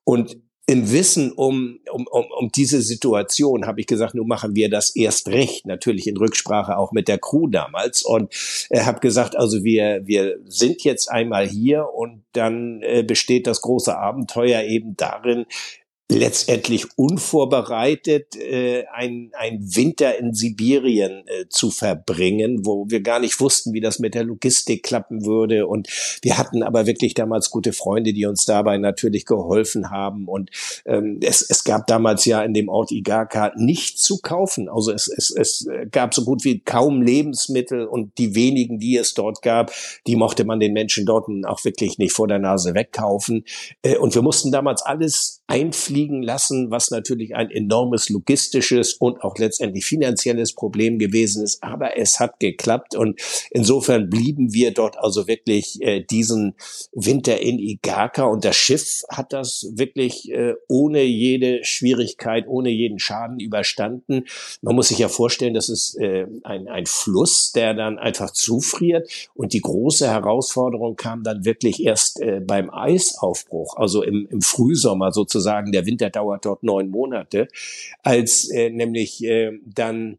Und 0.04 0.38
im 0.68 0.92
Wissen 0.92 1.32
um, 1.32 1.80
um, 1.90 2.06
um, 2.06 2.26
um 2.38 2.52
diese 2.54 2.82
Situation 2.82 3.66
habe 3.66 3.80
ich 3.80 3.86
gesagt, 3.86 4.14
nun 4.14 4.28
machen 4.28 4.54
wir 4.54 4.68
das 4.68 4.94
erst 4.94 5.28
recht, 5.28 5.66
natürlich 5.66 6.06
in 6.06 6.18
Rücksprache 6.18 6.76
auch 6.76 6.92
mit 6.92 7.08
der 7.08 7.16
Crew 7.16 7.48
damals. 7.48 8.02
Und 8.02 8.34
äh, 8.68 8.80
habe 8.80 9.00
gesagt, 9.00 9.34
also 9.34 9.64
wir, 9.64 10.02
wir 10.04 10.36
sind 10.44 10.84
jetzt 10.84 11.10
einmal 11.10 11.48
hier 11.48 11.88
und 11.94 12.22
dann 12.34 12.82
äh, 12.82 13.02
besteht 13.02 13.46
das 13.46 13.62
große 13.62 13.96
Abenteuer 13.96 14.62
eben 14.62 14.94
darin, 14.94 15.46
letztendlich 16.10 16.86
unvorbereitet 16.96 18.34
äh, 18.34 18.84
ein, 18.94 19.30
ein 19.38 19.60
Winter 19.60 20.18
in 20.18 20.32
Sibirien 20.32 21.24
äh, 21.26 21.48
zu 21.50 21.70
verbringen, 21.70 22.64
wo 22.64 22.86
wir 22.88 23.02
gar 23.02 23.20
nicht 23.20 23.38
wussten, 23.40 23.74
wie 23.74 23.82
das 23.82 23.98
mit 23.98 24.14
der 24.14 24.24
Logistik 24.24 24.82
klappen 24.82 25.26
würde. 25.26 25.66
Und 25.66 25.88
wir 26.22 26.38
hatten 26.38 26.62
aber 26.62 26.86
wirklich 26.86 27.12
damals 27.12 27.50
gute 27.50 27.74
Freunde, 27.74 28.14
die 28.14 28.24
uns 28.24 28.46
dabei 28.46 28.78
natürlich 28.78 29.26
geholfen 29.26 29.90
haben. 29.90 30.28
Und 30.28 30.50
ähm, 30.86 31.20
es, 31.20 31.42
es 31.42 31.62
gab 31.62 31.86
damals 31.86 32.24
ja 32.24 32.42
in 32.42 32.54
dem 32.54 32.70
Ort 32.70 32.90
Igaka 32.90 33.52
nichts 33.56 34.02
zu 34.02 34.18
kaufen. 34.22 34.70
Also 34.70 34.92
es, 34.92 35.08
es, 35.08 35.30
es 35.30 35.68
gab 35.90 36.14
so 36.14 36.24
gut 36.24 36.42
wie 36.42 36.60
kaum 36.60 37.02
Lebensmittel 37.02 37.86
und 37.86 38.16
die 38.16 38.34
wenigen, 38.34 38.78
die 38.78 38.96
es 38.96 39.12
dort 39.12 39.42
gab, 39.42 39.72
die 40.06 40.16
mochte 40.16 40.46
man 40.46 40.58
den 40.58 40.72
Menschen 40.72 41.04
dort 41.04 41.28
auch 41.44 41.64
wirklich 41.64 41.98
nicht 41.98 42.12
vor 42.12 42.28
der 42.28 42.38
Nase 42.38 42.74
wegkaufen. 42.74 43.44
Äh, 43.82 43.98
und 43.98 44.14
wir 44.14 44.22
mussten 44.22 44.50
damals 44.50 44.80
alles 44.80 45.42
einfliegen 45.48 45.97
ausfliegen 45.98 46.22
lassen, 46.22 46.70
was 46.70 46.90
natürlich 46.90 47.34
ein 47.34 47.50
enormes 47.50 48.08
logistisches 48.08 48.94
und 48.94 49.22
auch 49.22 49.36
letztendlich 49.38 49.84
finanzielles 49.84 50.52
Problem 50.52 50.98
gewesen 50.98 51.42
ist. 51.42 51.62
Aber 51.62 51.96
es 51.96 52.20
hat 52.20 52.38
geklappt 52.38 52.94
und 52.94 53.20
insofern 53.50 54.08
blieben 54.08 54.52
wir 54.52 54.72
dort 54.72 54.96
also 54.98 55.26
wirklich 55.26 55.82
äh, 55.82 56.00
diesen 56.00 56.54
Winter 56.92 57.40
in 57.40 57.58
Igaka 57.58 58.24
und 58.24 58.44
das 58.44 58.56
Schiff 58.56 59.02
hat 59.08 59.32
das 59.32 59.66
wirklich 59.72 60.30
äh, 60.30 60.54
ohne 60.68 61.02
jede 61.02 61.64
Schwierigkeit, 61.64 62.46
ohne 62.46 62.70
jeden 62.70 62.98
Schaden 62.98 63.40
überstanden. 63.40 64.24
Man 64.62 64.76
muss 64.76 64.88
sich 64.88 64.98
ja 64.98 65.08
vorstellen, 65.08 65.54
das 65.54 65.68
ist 65.68 65.96
äh, 65.98 66.26
ein, 66.44 66.68
ein 66.68 66.86
Fluss, 66.86 67.52
der 67.52 67.74
dann 67.74 67.98
einfach 67.98 68.30
zufriert 68.30 69.10
und 69.34 69.52
die 69.52 69.60
große 69.60 70.06
Herausforderung 70.08 70.96
kam 70.96 71.22
dann 71.24 71.44
wirklich 71.44 71.82
erst 71.82 72.20
äh, 72.20 72.40
beim 72.40 72.70
Eisaufbruch, 72.70 73.76
also 73.76 74.02
im, 74.02 74.28
im 74.30 74.40
Frühsommer 74.40 75.10
sozusagen. 75.12 75.72
Der 75.72 75.87
Winter 75.88 76.10
dauert 76.10 76.44
dort 76.44 76.62
neun 76.62 76.90
Monate, 76.90 77.48
als 78.02 78.48
äh, 78.50 78.70
nämlich 78.70 79.24
äh, 79.24 79.50
dann 79.64 80.18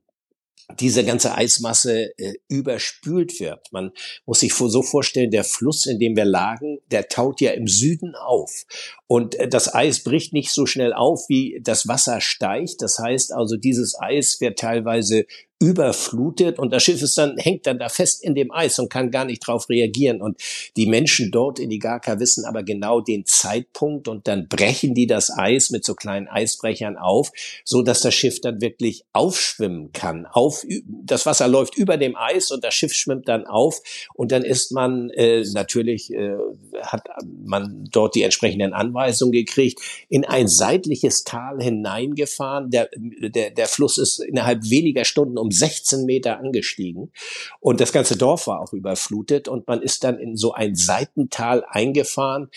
diese 0.80 1.04
ganze 1.04 1.36
Eismasse 1.36 2.18
äh, 2.18 2.34
überspült 2.48 3.40
wird. 3.40 3.72
Man 3.72 3.92
muss 4.26 4.42
sich 4.42 4.54
so 4.54 4.84
vorstellen, 4.84 5.32
der 5.32 5.44
Fluss, 5.44 5.86
in 5.86 6.00
dem 6.00 6.16
wir 6.16 6.26
lagen, 6.26 6.80
der 6.92 7.08
taut 7.08 7.42
ja 7.42 7.52
im 7.52 7.68
Süden 7.68 8.14
auf. 8.16 8.66
Und 9.08 9.36
äh, 9.36 9.48
das 9.48 9.74
Eis 9.74 10.04
bricht 10.04 10.34
nicht 10.34 10.52
so 10.52 10.66
schnell 10.66 10.94
auf, 10.94 11.26
wie 11.28 11.60
das 11.64 11.88
Wasser 11.88 12.22
steigt. 12.22 12.82
Das 12.82 13.00
heißt 13.00 13.34
also, 13.34 13.56
dieses 13.56 14.00
Eis 14.00 14.40
wird 14.42 14.60
teilweise 14.60 15.26
überflutet 15.60 16.58
und 16.58 16.72
das 16.72 16.84
Schiff 16.84 17.01
ist 17.01 17.18
dann, 17.18 17.38
hängt 17.38 17.68
dann 17.68 17.80
da 17.80 17.89
fest 17.89 18.24
in 18.24 18.34
dem 18.34 18.50
Eis 18.50 18.80
und 18.80 18.89
kann 18.89 19.12
gar 19.12 19.25
nicht 19.25 19.46
drauf 19.46 19.68
reagieren. 19.68 20.22
Und 20.22 20.42
die 20.78 20.86
Menschen 20.86 21.32
dort 21.32 21.60
in 21.60 21.70
Igaka 21.70 22.18
wissen 22.20 22.46
aber 22.46 22.63
genau 22.63 23.01
den 23.01 23.25
Zeitpunkt 23.25 24.08
und 24.08 24.28
dann 24.30 24.48
brechen 24.48 24.96
die 24.96 25.06
das 25.06 25.30
Eis 25.30 25.70
mit 25.70 25.84
so 25.84 25.96
kleinen 25.96 26.30
Eisbrechern 26.30 26.96
auf, 26.96 27.32
so 27.66 27.82
dass 27.82 28.01
das 28.01 28.13
Schiff 28.13 28.39
dann 28.39 28.62
wirklich 28.62 29.04
aufschwimmen 29.12 29.92
kann. 29.92 30.25
Auf, 30.25 30.66
das 30.88 31.25
Wasser 31.25 31.50
läuft 31.50 31.75
über 31.78 31.98
dem 31.98 32.16
Eis 32.16 32.51
und 32.51 32.63
das 32.63 32.74
Schiff 32.74 32.94
schwimmt 32.94 33.28
dann 33.28 33.46
auf 33.46 33.82
und 34.13 34.32
dann 34.32 34.44
ist 34.44 34.72
man 34.72 35.10
äh, 35.10 35.44
natürlich, 35.54 36.13
äh, 36.13 36.38
hat 36.82 37.04
man 37.46 37.89
dort 37.92 38.16
die 38.16 38.24
entsprechenden 38.24 38.72
Anweisungen 38.72 39.34
gekriegt, 39.34 39.82
in 40.08 40.24
ein 40.24 40.48
seitliches 40.48 41.25
Tal 41.25 41.62
hineingefahren. 41.62 42.70
Der, 42.70 42.89
der, 42.96 43.51
der 43.51 43.68
Fluss 43.68 43.98
ist 43.98 44.20
innerhalb 44.20 44.70
weniger 44.70 45.04
Stunden 45.04 45.38
um 45.38 45.49
um 45.50 45.51
16 45.51 46.06
Meter 46.06 46.38
angestiegen. 46.38 47.12
Und 47.60 47.82
das 47.82 47.91
ganze 47.91 48.18
Dorf 48.18 48.48
war 48.48 48.62
auch 48.62 48.74
überflutet. 48.74 49.48
Und 49.48 49.68
man 49.68 49.82
ist 49.82 50.03
dann 50.03 50.20
in 50.20 50.38
so 50.38 50.53
ein 50.53 50.75
Seitental 50.75 51.65
eingefahren, 51.68 52.50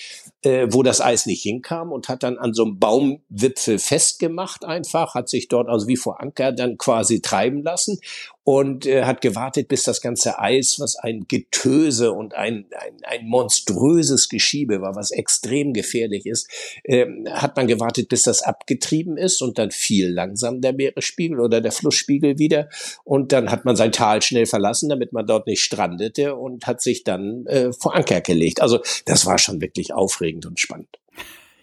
äh, 0.42 0.66
wo 0.70 0.82
das 0.82 1.00
Eis 1.00 1.26
nicht 1.26 1.42
hinkam 1.42 1.90
und 1.90 2.08
hat 2.08 2.22
dann 2.22 2.38
an 2.38 2.52
so 2.52 2.64
einem 2.64 2.78
Baumwipfel 2.78 3.78
festgemacht 3.78 4.64
einfach, 4.64 5.14
hat 5.14 5.28
sich 5.28 5.48
dort 5.48 5.68
also 5.68 5.86
wie 5.88 5.96
vor 5.96 6.20
Anker 6.20 6.52
dann 6.52 6.76
quasi 6.76 7.20
treiben 7.20 7.62
lassen 7.62 7.98
und 8.44 8.86
äh, 8.86 9.04
hat 9.04 9.20
gewartet, 9.20 9.68
bis 9.68 9.84
das 9.84 10.00
ganze 10.00 10.38
Eis, 10.40 10.76
was 10.80 10.96
ein 10.96 11.26
Getöse 11.28 12.12
und 12.12 12.34
ein, 12.34 12.66
ein, 12.72 12.96
ein 13.04 13.26
monströses 13.28 14.28
Geschiebe 14.28 14.80
war, 14.80 14.96
was 14.96 15.12
extrem 15.12 15.72
gefährlich 15.72 16.26
ist, 16.26 16.48
äh, 16.84 17.06
hat 17.30 17.56
man 17.56 17.68
gewartet, 17.68 18.08
bis 18.08 18.22
das 18.22 18.42
abgetrieben 18.42 19.16
ist 19.16 19.42
und 19.42 19.58
dann 19.58 19.70
fiel 19.70 20.10
langsam 20.10 20.60
der 20.60 20.72
Meeresspiegel 20.72 21.40
oder 21.40 21.60
der 21.60 21.72
Flussspiegel 21.72 22.38
wieder 22.38 22.68
und 23.04 23.32
dann 23.32 23.50
hat 23.50 23.64
man 23.64 23.76
sein 23.76 23.92
Tal 23.92 24.22
schnell 24.22 24.46
verlassen, 24.46 24.88
damit 24.88 25.12
man 25.12 25.26
dort 25.26 25.46
nicht 25.46 25.62
strandete 25.62 26.34
und 26.34 26.66
hat 26.66 26.82
sich 26.82 27.04
dann 27.04 27.46
äh, 27.46 27.72
vor 27.72 27.94
Anker 27.94 28.20
gelegt. 28.20 28.60
Also 28.60 28.80
das 29.06 29.24
war 29.24 29.38
schon 29.38 29.60
wirklich 29.60 29.94
aufregend 29.94 30.46
und 30.46 30.58
spannend. 30.58 30.98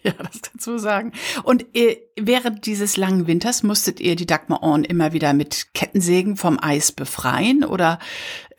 Ja, 0.04 0.12
das 0.12 0.64
du 0.64 0.78
sagen. 0.78 1.12
Und 1.44 1.66
ihr, 1.74 1.98
während 2.18 2.64
dieses 2.64 2.96
langen 2.96 3.26
Winters 3.26 3.62
musstet 3.62 4.00
ihr 4.00 4.16
die 4.16 4.24
Dagmar 4.24 4.62
Orn 4.62 4.84
immer 4.84 5.12
wieder 5.12 5.34
mit 5.34 5.74
Kettensägen 5.74 6.36
vom 6.36 6.58
Eis 6.60 6.92
befreien? 6.92 7.64
Oder 7.64 7.98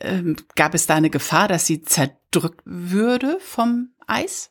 ähm, 0.00 0.36
gab 0.54 0.74
es 0.74 0.86
da 0.86 0.94
eine 0.94 1.10
Gefahr, 1.10 1.48
dass 1.48 1.66
sie 1.66 1.82
zerdrückt 1.82 2.60
würde 2.64 3.38
vom 3.40 3.90
Eis? 4.06 4.50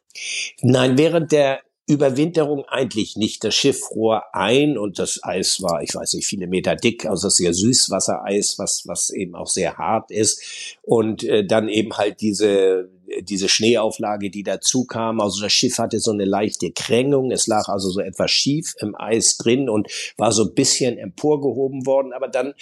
Nein, 0.62 0.98
während 0.98 1.32
der 1.32 1.62
Überwinterung 1.88 2.64
eigentlich 2.68 3.18
nicht. 3.18 3.44
Das 3.44 3.56
Schiff 3.56 3.80
fror 3.80 4.24
ein 4.34 4.78
und 4.78 5.00
das 5.00 5.20
Eis 5.24 5.62
war, 5.62 5.82
ich 5.82 5.94
weiß 5.94 6.14
nicht, 6.14 6.26
viele 6.26 6.48
Meter 6.48 6.76
dick, 6.76 7.06
also 7.06 7.28
ja 7.44 7.54
Süßwassereis, 7.54 8.58
was, 8.58 8.84
was 8.86 9.10
eben 9.10 9.36
auch 9.36 9.48
sehr 9.48 9.78
hart 9.78 10.12
ist. 10.12 10.78
Und 10.82 11.24
äh, 11.24 11.46
dann 11.46 11.68
eben 11.70 11.98
halt 11.98 12.22
diese 12.22 12.90
diese 13.22 13.50
Schneeauflage, 13.50 14.30
die 14.30 14.44
dazu 14.44 14.86
kam. 14.86 15.20
Also 15.20 15.42
das 15.42 15.54
Schiff 15.54 15.78
hatte 15.78 16.00
so 16.00 16.12
eine 16.12 16.26
leichte 16.26 16.72
Krängung. 16.72 17.32
Es 17.32 17.48
lag 17.48 17.68
also 17.68 17.90
so 17.90 18.00
etwas 18.00 18.32
schief 18.32 18.76
im 18.80 18.96
Eis 18.96 19.38
drin 19.38 19.70
und 19.70 19.88
war 20.18 20.32
so 20.32 20.44
ein 20.44 20.54
bisschen 20.54 20.98
emporgehoben 20.98 21.86
worden. 21.86 22.14
Aber 22.14 22.28
dann 22.28 22.54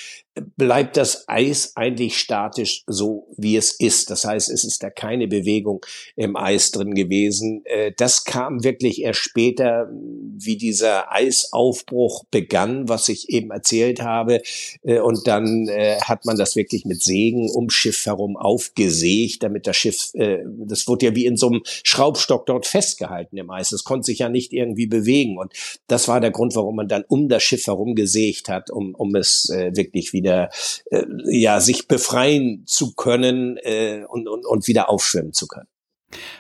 bleibt 0.58 0.98
das 0.98 1.27
Eis 1.27 1.74
eigentlich 1.75 2.18
statisch 2.18 2.84
so, 2.88 3.27
wie 3.38 3.56
es 3.56 3.72
ist. 3.72 4.10
Das 4.10 4.25
heißt, 4.25 4.50
es 4.50 4.63
ist 4.63 4.84
da 4.84 4.89
keine 4.89 5.27
Bewegung 5.27 5.86
im 6.15 6.36
Eis 6.36 6.72
drin 6.72 6.94
gewesen. 6.94 7.62
Äh, 7.65 7.91
das 7.96 8.24
kam 8.24 8.63
wirklich 8.63 9.01
erst 9.01 9.20
später, 9.20 9.89
wie 9.91 10.58
dieser 10.58 11.12
Eisaufbruch 11.12 12.25
begann, 12.32 12.88
was 12.88 13.10
ich 13.10 13.29
eben 13.29 13.51
erzählt 13.51 14.01
habe. 14.01 14.41
Äh, 14.84 15.00
und 15.00 15.27
dann 15.27 15.68
äh, 15.68 16.00
hat 16.01 16.25
man 16.25 16.38
das 16.38 16.56
wirklich 16.56 16.86
mit 16.86 17.01
Sägen 17.01 17.50
ums 17.53 17.74
Schiff 17.74 18.06
herum 18.06 18.38
aufgesägt, 18.38 19.44
damit 19.44 19.68
das 19.68 19.77
Schiff 19.77 20.12
das 20.46 20.88
wurde 20.88 21.08
ja 21.08 21.15
wie 21.15 21.25
in 21.25 21.38
so 21.38 21.48
einem 21.48 21.62
Schraubstock 21.65 22.46
dort 22.46 22.65
festgehalten 22.65 23.38
im 23.38 23.50
Eis. 23.50 23.69
Das 23.69 23.84
konnte 23.84 24.05
sich 24.05 24.19
ja 24.19 24.29
nicht 24.29 24.53
irgendwie 24.53 24.88
bewegen. 24.88 25.38
Und 25.38 25.53
das 25.88 26.08
war 26.08 26.19
der 26.19 26.31
Grund, 26.31 26.55
warum 26.55 26.75
man 26.75 26.88
dann 26.88 27.03
um 27.08 27.29
das 27.29 27.43
Schiff 27.43 27.67
herum 27.67 27.96
gesägt 27.96 28.50
hat, 28.50 28.69
um, 28.69 28.96
um 28.96 29.15
es 29.15 29.50
äh, 29.50 29.75
wirklich 29.75 30.13
wieder, 30.13 30.50
äh, 30.91 31.03
ja, 31.25 31.60
sich 31.60 31.88
befreien 31.88 32.63
zu 32.65 32.93
können 32.93 33.58
äh, 33.58 34.03
und, 34.08 34.27
und, 34.27 34.46
und 34.46 34.67
wieder 34.67 34.89
aufschwimmen 34.89 35.34
zu 35.34 35.48
können. 35.48 35.67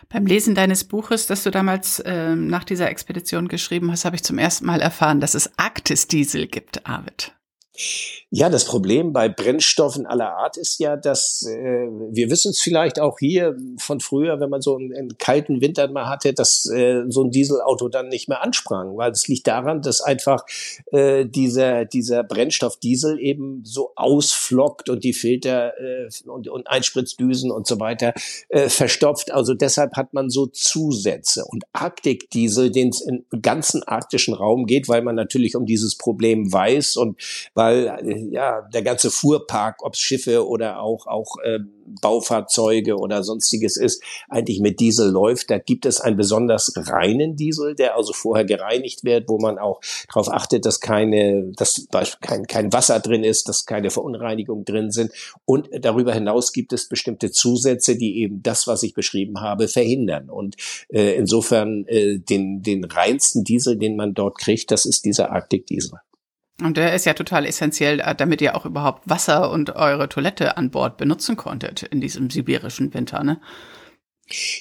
Beim 0.09 0.25
Lesen 0.25 0.55
deines 0.55 0.83
Buches, 0.83 1.27
das 1.27 1.43
du 1.43 1.51
damals 1.51 1.99
äh, 1.99 2.35
nach 2.35 2.63
dieser 2.63 2.89
Expedition 2.89 3.47
geschrieben 3.47 3.91
hast, 3.91 4.05
habe 4.05 4.15
ich 4.15 4.23
zum 4.23 4.39
ersten 4.39 4.65
Mal 4.65 4.81
erfahren, 4.81 5.19
dass 5.19 5.35
es 5.35 5.51
Arktisdiesel 5.57 6.47
gibt, 6.47 6.87
Arvid. 6.87 7.35
Ja, 8.31 8.49
das 8.49 8.65
Problem 8.65 9.11
bei 9.13 9.27
Brennstoffen 9.27 10.05
aller 10.05 10.37
Art 10.37 10.57
ist 10.57 10.79
ja, 10.79 10.97
dass 10.97 11.43
äh, 11.47 11.87
wir 12.11 12.29
wissen 12.29 12.51
es 12.51 12.59
vielleicht 12.59 12.99
auch 12.99 13.17
hier 13.17 13.57
von 13.77 14.01
früher, 14.01 14.39
wenn 14.39 14.49
man 14.49 14.61
so 14.61 14.75
einen, 14.75 14.93
einen 14.93 15.17
kalten 15.17 15.61
Winter 15.61 15.89
mal 15.89 16.07
hatte, 16.07 16.33
dass 16.33 16.69
äh, 16.69 17.03
so 17.07 17.23
ein 17.23 17.31
Dieselauto 17.31 17.87
dann 17.87 18.09
nicht 18.09 18.27
mehr 18.29 18.43
ansprang, 18.43 18.97
weil 18.97 19.11
es 19.11 19.27
liegt 19.27 19.47
daran, 19.47 19.81
dass 19.81 20.01
einfach 20.01 20.45
äh, 20.91 21.25
dieser 21.25 21.85
dieser 21.85 22.23
Brennstoff 22.23 22.77
Diesel 22.77 23.19
eben 23.19 23.63
so 23.63 23.93
ausflockt 23.95 24.89
und 24.89 25.03
die 25.03 25.13
Filter 25.13 25.73
äh, 25.79 26.09
und, 26.27 26.49
und 26.49 26.67
Einspritzdüsen 26.67 27.49
und 27.49 27.65
so 27.65 27.79
weiter 27.79 28.13
äh, 28.49 28.69
verstopft. 28.69 29.31
Also 29.31 29.53
deshalb 29.53 29.95
hat 29.95 30.13
man 30.13 30.29
so 30.29 30.47
Zusätze 30.47 31.45
und 31.45 31.63
Arktikdiesel, 31.73 32.71
den 32.71 32.89
es 32.89 33.01
im 33.01 33.25
ganzen 33.41 33.83
arktischen 33.83 34.33
Raum 34.33 34.65
geht, 34.65 34.87
weil 34.89 35.01
man 35.01 35.15
natürlich 35.15 35.55
um 35.55 35.65
dieses 35.65 35.97
Problem 35.97 36.51
weiß 36.51 36.97
und 36.97 37.19
weil 37.55 37.68
weil 37.69 38.29
ja 38.31 38.61
der 38.73 38.81
ganze 38.81 39.11
Fuhrpark, 39.11 39.83
ob 39.83 39.95
Schiffe 39.95 40.47
oder 40.47 40.81
auch 40.81 41.07
auch 41.07 41.37
äh, 41.43 41.59
Baufahrzeuge 42.01 42.97
oder 42.97 43.23
sonstiges 43.23 43.77
ist, 43.77 44.03
eigentlich 44.29 44.59
mit 44.59 44.79
Diesel 44.79 45.09
läuft. 45.09 45.49
Da 45.49 45.57
gibt 45.57 45.85
es 45.85 45.99
einen 45.99 46.17
besonders 46.17 46.71
reinen 46.75 47.35
Diesel, 47.35 47.75
der 47.75 47.95
also 47.95 48.13
vorher 48.13 48.45
gereinigt 48.45 49.03
wird, 49.03 49.27
wo 49.27 49.39
man 49.39 49.57
auch 49.57 49.81
darauf 50.07 50.29
achtet, 50.29 50.65
dass 50.65 50.79
keine, 50.79 51.51
dass 51.57 51.87
kein, 52.21 52.45
kein 52.45 52.71
Wasser 52.73 52.99
drin 52.99 53.23
ist, 53.23 53.49
dass 53.49 53.65
keine 53.65 53.89
Verunreinigungen 53.89 54.65
drin 54.65 54.91
sind. 54.91 55.11
Und 55.45 55.69
darüber 55.81 56.13
hinaus 56.13 56.53
gibt 56.53 56.73
es 56.73 56.87
bestimmte 56.87 57.31
Zusätze, 57.31 57.97
die 57.97 58.19
eben 58.19 58.43
das, 58.43 58.67
was 58.67 58.83
ich 58.83 58.93
beschrieben 58.93 59.41
habe, 59.41 59.67
verhindern. 59.67 60.29
Und 60.29 60.55
äh, 60.89 61.15
insofern 61.15 61.85
äh, 61.87 62.19
den, 62.19 62.61
den 62.61 62.83
reinsten 62.83 63.43
Diesel, 63.43 63.77
den 63.77 63.95
man 63.95 64.13
dort 64.13 64.37
kriegt, 64.37 64.71
das 64.71 64.85
ist 64.85 65.05
dieser 65.05 65.31
Arctic 65.31 65.65
Diesel. 65.65 65.99
Und 66.61 66.77
der 66.77 66.93
ist 66.93 67.05
ja 67.05 67.13
total 67.13 67.45
essentiell, 67.45 67.99
äh, 67.99 68.15
damit 68.15 68.41
ihr 68.41 68.55
auch 68.55 68.65
überhaupt 68.65 69.09
Wasser 69.09 69.51
und 69.51 69.75
eure 69.75 70.09
Toilette 70.09 70.57
an 70.57 70.71
Bord 70.71 70.97
benutzen 70.97 71.37
konntet 71.37 71.83
in 71.83 72.01
diesem 72.01 72.29
sibirischen 72.29 72.93
Winter, 72.93 73.23
ne? 73.23 73.39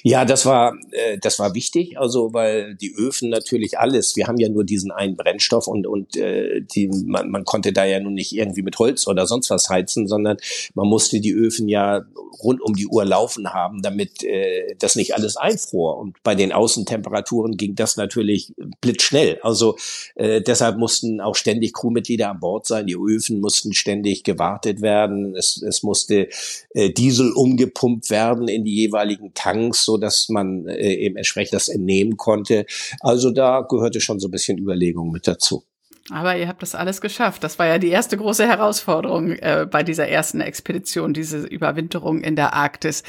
Ja, 0.03 0.25
das 0.25 0.45
war 0.45 0.75
äh, 0.91 1.17
das 1.19 1.39
war 1.39 1.53
wichtig, 1.53 1.99
also 1.99 2.33
weil 2.33 2.75
die 2.75 2.93
Öfen 2.95 3.29
natürlich 3.29 3.77
alles. 3.77 4.15
Wir 4.15 4.27
haben 4.27 4.37
ja 4.39 4.49
nur 4.49 4.63
diesen 4.63 4.91
einen 4.91 5.15
Brennstoff 5.15 5.67
und 5.67 5.85
und 5.85 6.15
äh, 6.17 6.61
die 6.61 6.87
man, 6.87 7.29
man 7.29 7.45
konnte 7.45 7.71
da 7.71 7.85
ja 7.85 7.99
nun 7.99 8.13
nicht 8.13 8.35
irgendwie 8.35 8.63
mit 8.63 8.79
Holz 8.79 9.07
oder 9.07 9.27
sonst 9.27 9.49
was 9.49 9.69
heizen, 9.69 10.07
sondern 10.07 10.37
man 10.73 10.87
musste 10.87 11.19
die 11.19 11.33
Öfen 11.33 11.67
ja 11.67 12.05
rund 12.41 12.61
um 12.61 12.75
die 12.75 12.87
Uhr 12.87 13.05
laufen 13.05 13.53
haben, 13.53 13.81
damit 13.81 14.23
äh, 14.23 14.75
das 14.79 14.95
nicht 14.95 15.15
alles 15.15 15.37
einfror. 15.37 15.97
Und 15.97 16.21
bei 16.23 16.35
den 16.35 16.51
Außentemperaturen 16.51 17.57
ging 17.57 17.75
das 17.75 17.97
natürlich 17.97 18.53
blitzschnell. 18.81 19.39
Also 19.41 19.77
äh, 20.15 20.41
deshalb 20.41 20.77
mussten 20.77 21.21
auch 21.21 21.35
ständig 21.35 21.73
Crewmitglieder 21.73 22.29
an 22.29 22.39
Bord 22.39 22.65
sein. 22.65 22.87
Die 22.87 22.95
Öfen 22.95 23.41
mussten 23.41 23.73
ständig 23.73 24.23
gewartet 24.23 24.81
werden. 24.81 25.35
Es, 25.35 25.61
es 25.61 25.83
musste 25.83 26.29
äh, 26.73 26.89
Diesel 26.91 27.31
umgepumpt 27.33 28.09
werden 28.09 28.47
in 28.47 28.63
die 28.63 28.75
jeweiligen 28.75 29.33
Tanks 29.33 29.58
Tanks, 29.59 29.85
so 29.85 29.97
dass 29.97 30.29
man 30.29 30.67
äh, 30.67 30.93
eben 30.93 31.17
entsprechend 31.17 31.53
das 31.53 31.69
entnehmen 31.69 32.17
konnte. 32.17 32.65
Also 33.01 33.31
da 33.31 33.61
gehörte 33.61 34.01
schon 34.01 34.19
so 34.19 34.27
ein 34.27 34.31
bisschen 34.31 34.57
Überlegung 34.57 35.11
mit 35.11 35.27
dazu. 35.27 35.63
Aber 36.11 36.35
ihr 36.35 36.47
habt 36.47 36.63
das 36.63 36.73
alles 36.73 37.01
geschafft. 37.01 37.43
Das 37.43 37.59
war 37.59 37.67
ja 37.67 37.77
die 37.77 37.89
erste 37.89 38.17
große 38.17 38.47
Herausforderung 38.47 39.31
äh, 39.33 39.67
bei 39.69 39.83
dieser 39.83 40.07
ersten 40.07 40.41
Expedition, 40.41 41.13
diese 41.13 41.39
Überwinterung 41.39 42.21
in 42.21 42.35
der 42.35 42.53
Arktis 42.53 43.03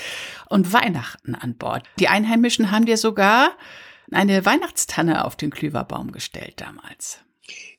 und 0.50 0.72
Weihnachten 0.72 1.34
an 1.34 1.56
Bord. 1.56 1.84
Die 1.98 2.08
Einheimischen 2.08 2.70
haben 2.70 2.84
dir 2.84 2.98
sogar 2.98 3.52
eine 4.12 4.44
Weihnachtstanne 4.44 5.24
auf 5.24 5.36
den 5.36 5.50
Klüverbaum 5.50 6.12
gestellt 6.12 6.54
damals. 6.56 7.20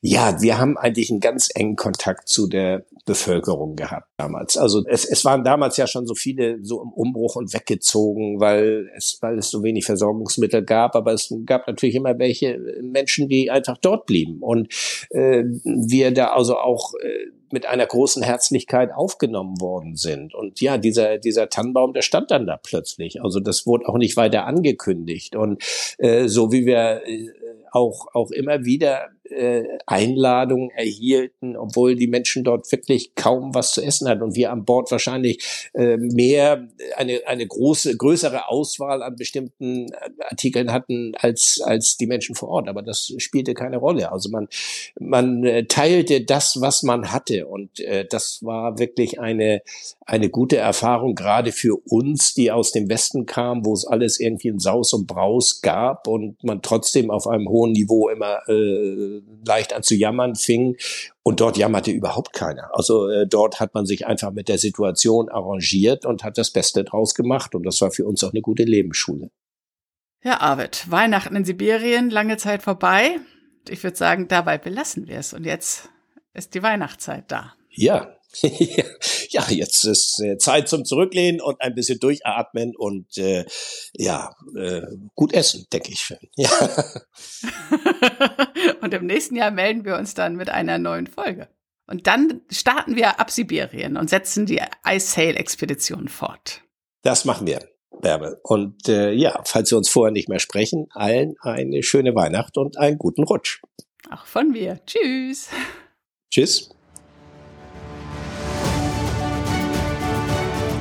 Ja, 0.00 0.42
wir 0.42 0.58
haben 0.58 0.76
eigentlich 0.76 1.10
einen 1.10 1.20
ganz 1.20 1.48
engen 1.54 1.76
Kontakt 1.76 2.28
zu 2.28 2.48
der 2.48 2.84
Bevölkerung 3.04 3.76
gehabt 3.76 4.08
damals. 4.16 4.56
Also 4.56 4.84
es, 4.86 5.04
es 5.04 5.24
waren 5.24 5.44
damals 5.44 5.76
ja 5.76 5.86
schon 5.86 6.06
so 6.06 6.14
viele 6.14 6.58
so 6.64 6.82
im 6.82 6.92
Umbruch 6.92 7.36
und 7.36 7.52
weggezogen, 7.52 8.40
weil 8.40 8.90
es, 8.96 9.18
weil 9.20 9.38
es 9.38 9.50
so 9.50 9.62
wenig 9.62 9.84
Versorgungsmittel 9.84 10.64
gab. 10.64 10.96
Aber 10.96 11.12
es 11.12 11.32
gab 11.46 11.66
natürlich 11.66 11.94
immer 11.94 12.18
welche 12.18 12.58
Menschen, 12.80 13.28
die 13.28 13.50
einfach 13.50 13.78
dort 13.78 14.06
blieben. 14.06 14.38
Und 14.40 14.68
äh, 15.10 15.44
wir 15.64 16.12
da 16.12 16.28
also 16.28 16.58
auch 16.58 16.94
äh, 16.94 17.30
mit 17.52 17.66
einer 17.66 17.86
großen 17.86 18.22
Herzlichkeit 18.22 18.92
aufgenommen 18.92 19.60
worden 19.60 19.96
sind. 19.96 20.34
Und 20.34 20.60
ja, 20.60 20.78
dieser, 20.78 21.18
dieser 21.18 21.48
Tannenbaum, 21.48 21.92
der 21.92 22.02
stand 22.02 22.30
dann 22.30 22.46
da 22.46 22.56
plötzlich. 22.56 23.22
Also 23.22 23.40
das 23.40 23.66
wurde 23.66 23.88
auch 23.88 23.98
nicht 23.98 24.16
weiter 24.16 24.46
angekündigt. 24.46 25.36
Und 25.36 25.62
äh, 25.98 26.28
so 26.28 26.50
wie 26.50 26.66
wir 26.66 27.02
äh, 27.06 27.28
auch, 27.72 28.06
auch 28.14 28.30
immer 28.30 28.64
wieder 28.64 29.10
äh, 29.32 29.64
Einladungen 29.86 30.70
erhielten, 30.70 31.56
obwohl 31.56 31.96
die 31.96 32.06
Menschen 32.06 32.44
dort 32.44 32.70
wirklich 32.70 33.14
kaum 33.14 33.54
was 33.54 33.72
zu 33.72 33.82
essen 33.82 34.08
hatten 34.08 34.22
und 34.22 34.36
wir 34.36 34.52
an 34.52 34.64
Bord 34.64 34.90
wahrscheinlich 34.90 35.70
äh, 35.74 35.96
mehr 35.96 36.68
eine 36.96 37.20
eine 37.26 37.46
große 37.46 37.96
größere 37.96 38.48
Auswahl 38.48 39.02
an 39.02 39.16
bestimmten 39.16 39.92
äh, 39.92 40.10
Artikeln 40.28 40.72
hatten 40.72 41.12
als 41.18 41.60
als 41.64 41.96
die 41.96 42.06
Menschen 42.06 42.34
vor 42.34 42.48
Ort. 42.48 42.68
Aber 42.68 42.82
das 42.82 43.12
spielte 43.18 43.54
keine 43.54 43.78
Rolle. 43.78 44.12
Also 44.12 44.30
man 44.30 44.48
man 44.98 45.44
äh, 45.44 45.64
teilte 45.66 46.24
das, 46.24 46.60
was 46.60 46.82
man 46.82 47.12
hatte 47.12 47.46
und 47.46 47.80
äh, 47.80 48.06
das 48.08 48.42
war 48.42 48.78
wirklich 48.78 49.20
eine 49.20 49.62
eine 50.06 50.28
gute 50.28 50.56
Erfahrung 50.56 51.14
gerade 51.14 51.52
für 51.52 51.76
uns, 51.88 52.34
die 52.34 52.50
aus 52.50 52.72
dem 52.72 52.88
Westen 52.88 53.26
kamen, 53.26 53.64
wo 53.64 53.72
es 53.72 53.86
alles 53.86 54.20
irgendwie 54.20 54.48
in 54.48 54.58
Saus 54.58 54.92
und 54.92 55.06
Braus 55.06 55.60
gab 55.62 56.06
und 56.06 56.42
man 56.44 56.62
trotzdem 56.62 57.10
auf 57.10 57.26
einem 57.26 57.48
hohen 57.48 57.72
Niveau 57.72 58.08
immer 58.08 58.40
äh, 58.48 59.21
leicht 59.44 59.72
an 59.72 59.82
zu 59.82 59.94
jammern 59.94 60.34
fing. 60.34 60.76
Und 61.22 61.40
dort 61.40 61.56
jammerte 61.56 61.90
überhaupt 61.90 62.32
keiner. 62.32 62.70
Also 62.72 63.08
äh, 63.08 63.26
dort 63.26 63.60
hat 63.60 63.74
man 63.74 63.86
sich 63.86 64.06
einfach 64.06 64.32
mit 64.32 64.48
der 64.48 64.58
Situation 64.58 65.28
arrangiert 65.28 66.04
und 66.04 66.24
hat 66.24 66.36
das 66.36 66.50
Beste 66.50 66.84
draus 66.84 67.14
gemacht. 67.14 67.54
Und 67.54 67.64
das 67.64 67.80
war 67.80 67.90
für 67.90 68.06
uns 68.06 68.24
auch 68.24 68.32
eine 68.32 68.42
gute 68.42 68.64
Lebensschule. 68.64 69.30
Ja, 70.24 70.40
Arvid, 70.40 70.90
Weihnachten 70.90 71.34
in 71.34 71.44
Sibirien, 71.44 72.10
lange 72.10 72.36
Zeit 72.36 72.62
vorbei. 72.62 73.18
Ich 73.68 73.82
würde 73.82 73.96
sagen, 73.96 74.28
dabei 74.28 74.58
belassen 74.58 75.06
wir 75.06 75.18
es. 75.18 75.32
Und 75.32 75.44
jetzt 75.44 75.88
ist 76.34 76.54
die 76.54 76.62
Weihnachtszeit 76.62 77.24
da. 77.28 77.54
Ja, 77.70 78.16
ja, 79.32 79.44
jetzt 79.48 79.84
ist 79.84 80.20
äh, 80.20 80.36
Zeit 80.38 80.68
zum 80.68 80.84
Zurücklehnen 80.84 81.40
und 81.40 81.60
ein 81.60 81.74
bisschen 81.74 81.98
durchatmen 81.98 82.74
und 82.76 83.16
äh, 83.18 83.44
ja, 83.94 84.34
äh, 84.56 84.82
gut 85.14 85.32
essen, 85.32 85.66
denke 85.72 85.92
ich. 85.92 86.14
Ja. 86.36 86.50
und 88.80 88.94
im 88.94 89.06
nächsten 89.06 89.36
Jahr 89.36 89.50
melden 89.50 89.84
wir 89.84 89.96
uns 89.96 90.14
dann 90.14 90.36
mit 90.36 90.50
einer 90.50 90.78
neuen 90.78 91.06
Folge. 91.06 91.48
Und 91.86 92.06
dann 92.06 92.42
starten 92.50 92.96
wir 92.96 93.20
ab 93.20 93.30
Sibirien 93.30 93.96
und 93.96 94.08
setzen 94.08 94.46
die 94.46 94.62
Ice 94.86 95.06
Sail 95.06 95.36
Expedition 95.36 96.08
fort. 96.08 96.62
Das 97.02 97.24
machen 97.24 97.46
wir, 97.46 97.68
Bärbel. 98.00 98.38
Und 98.42 98.88
äh, 98.88 99.12
ja, 99.12 99.42
falls 99.44 99.70
wir 99.70 99.78
uns 99.78 99.88
vorher 99.90 100.12
nicht 100.12 100.28
mehr 100.28 100.38
sprechen, 100.38 100.86
allen 100.90 101.34
eine 101.40 101.82
schöne 101.82 102.14
Weihnacht 102.14 102.56
und 102.56 102.78
einen 102.78 102.98
guten 102.98 103.24
Rutsch. 103.24 103.60
Auch 104.10 104.26
von 104.26 104.50
mir. 104.50 104.80
Tschüss. 104.86 105.48
Tschüss. 106.30 106.70